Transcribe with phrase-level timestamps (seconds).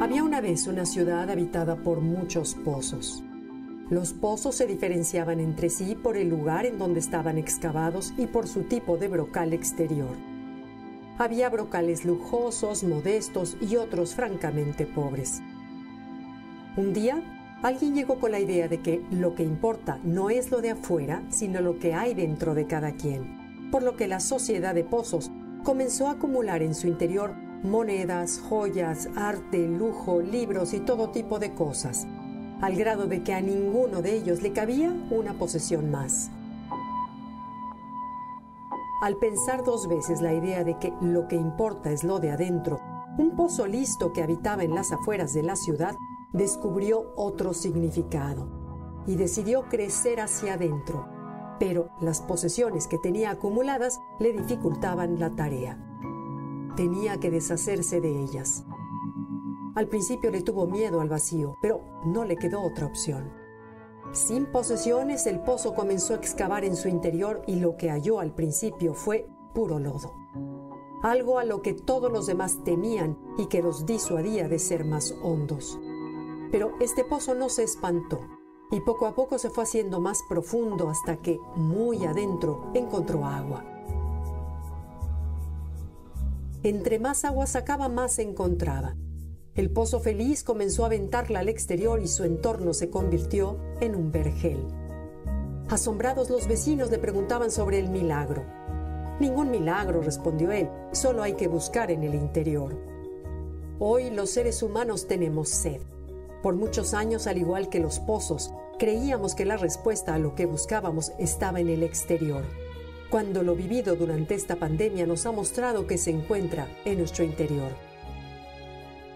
[0.00, 3.22] Había una vez una ciudad habitada por muchos pozos.
[3.90, 8.48] Los pozos se diferenciaban entre sí por el lugar en donde estaban excavados y por
[8.48, 10.16] su tipo de brocal exterior.
[11.18, 15.42] Había brocales lujosos, modestos y otros francamente pobres.
[16.78, 17.22] Un día,
[17.62, 21.22] alguien llegó con la idea de que lo que importa no es lo de afuera,
[21.28, 25.30] sino lo que hay dentro de cada quien, por lo que la sociedad de pozos
[25.62, 31.54] comenzó a acumular en su interior monedas, joyas, arte, lujo, libros y todo tipo de
[31.54, 32.06] cosas,
[32.60, 36.30] al grado de que a ninguno de ellos le cabía una posesión más.
[39.02, 42.80] Al pensar dos veces la idea de que lo que importa es lo de adentro,
[43.18, 45.96] un pozo listo que habitaba en las afueras de la ciudad
[46.32, 48.48] descubrió otro significado
[49.06, 51.08] y decidió crecer hacia adentro,
[51.58, 55.89] pero las posesiones que tenía acumuladas le dificultaban la tarea
[56.76, 58.64] tenía que deshacerse de ellas.
[59.74, 63.32] Al principio le tuvo miedo al vacío, pero no le quedó otra opción.
[64.12, 68.34] Sin posesiones, el pozo comenzó a excavar en su interior y lo que halló al
[68.34, 70.12] principio fue puro lodo.
[71.02, 75.14] Algo a lo que todos los demás temían y que los disuadía de ser más
[75.22, 75.78] hondos.
[76.50, 78.20] Pero este pozo no se espantó
[78.72, 83.64] y poco a poco se fue haciendo más profundo hasta que, muy adentro, encontró agua.
[86.62, 88.94] Entre más agua sacaba, más encontraba.
[89.54, 94.12] El pozo feliz comenzó a aventarla al exterior y su entorno se convirtió en un
[94.12, 94.62] vergel.
[95.70, 98.44] Asombrados los vecinos le preguntaban sobre el milagro.
[99.20, 102.76] Ningún milagro, respondió él, solo hay que buscar en el interior.
[103.78, 105.80] Hoy los seres humanos tenemos sed.
[106.42, 110.44] Por muchos años, al igual que los pozos, creíamos que la respuesta a lo que
[110.44, 112.44] buscábamos estaba en el exterior
[113.10, 117.72] cuando lo vivido durante esta pandemia nos ha mostrado que se encuentra en nuestro interior.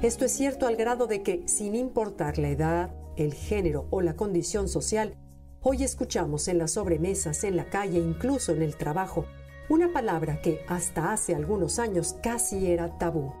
[0.00, 4.14] Esto es cierto al grado de que, sin importar la edad, el género o la
[4.14, 5.16] condición social,
[5.60, 9.26] hoy escuchamos en las sobremesas, en la calle, incluso en el trabajo,
[9.68, 13.32] una palabra que hasta hace algunos años casi era tabú.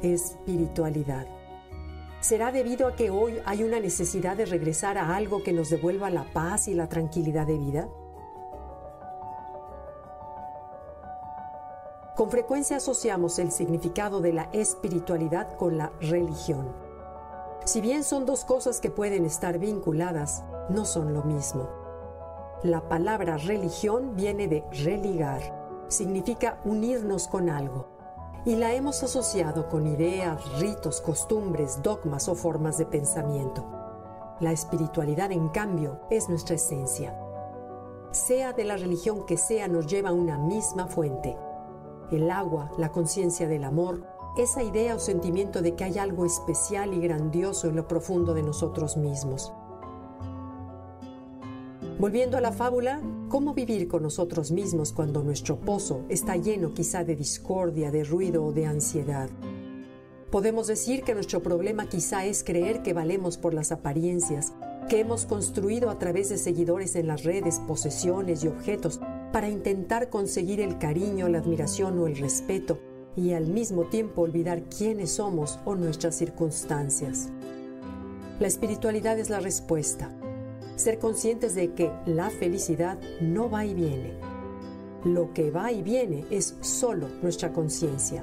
[0.00, 1.26] Espiritualidad.
[2.20, 6.08] ¿Será debido a que hoy hay una necesidad de regresar a algo que nos devuelva
[6.08, 7.88] la paz y la tranquilidad de vida?
[12.16, 16.72] Con frecuencia asociamos el significado de la espiritualidad con la religión.
[17.66, 21.68] Si bien son dos cosas que pueden estar vinculadas, no son lo mismo.
[22.62, 25.42] La palabra religión viene de religar,
[25.88, 27.86] significa unirnos con algo,
[28.46, 33.62] y la hemos asociado con ideas, ritos, costumbres, dogmas o formas de pensamiento.
[34.40, 37.14] La espiritualidad, en cambio, es nuestra esencia.
[38.10, 41.36] Sea de la religión que sea, nos lleva a una misma fuente,
[42.10, 44.06] el agua, la conciencia del amor,
[44.36, 48.42] esa idea o sentimiento de que hay algo especial y grandioso en lo profundo de
[48.42, 49.52] nosotros mismos.
[51.98, 53.00] Volviendo a la fábula,
[53.30, 58.44] ¿cómo vivir con nosotros mismos cuando nuestro pozo está lleno quizá de discordia, de ruido
[58.44, 59.30] o de ansiedad?
[60.30, 64.52] Podemos decir que nuestro problema quizá es creer que valemos por las apariencias,
[64.90, 69.00] que hemos construido a través de seguidores en las redes, posesiones y objetos
[69.32, 72.78] para intentar conseguir el cariño, la admiración o el respeto
[73.16, 77.30] y al mismo tiempo olvidar quiénes somos o nuestras circunstancias.
[78.38, 80.10] La espiritualidad es la respuesta.
[80.76, 84.12] Ser conscientes de que la felicidad no va y viene.
[85.04, 88.22] Lo que va y viene es solo nuestra conciencia.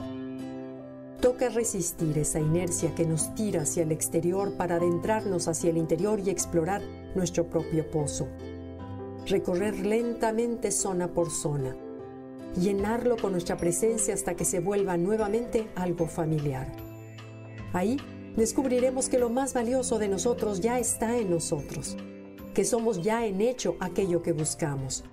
[1.19, 6.19] Toca resistir esa inercia que nos tira hacia el exterior para adentrarnos hacia el interior
[6.19, 6.81] y explorar
[7.15, 8.27] nuestro propio pozo
[9.27, 11.75] recorrer lentamente zona por zona,
[12.59, 16.71] llenarlo con nuestra presencia hasta que se vuelva nuevamente algo familiar.
[17.73, 17.97] Ahí
[18.35, 21.97] descubriremos que lo más valioso de nosotros ya está en nosotros,
[22.53, 25.03] que somos ya en hecho aquello que buscamos,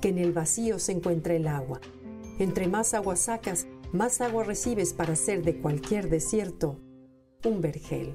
[0.00, 1.80] que en el vacío se encuentra el agua.
[2.38, 6.78] Entre más agua sacas, más agua recibes para hacer de cualquier desierto
[7.44, 8.14] un vergel.